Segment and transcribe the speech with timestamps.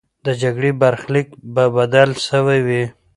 [0.25, 2.83] د جګړې برخلیک به بدل سوی وي.